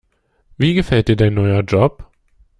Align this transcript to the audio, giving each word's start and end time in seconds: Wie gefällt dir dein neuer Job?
Wie 0.57 0.73
gefällt 0.73 1.09
dir 1.09 1.15
dein 1.15 1.35
neuer 1.35 1.61
Job? 1.61 2.07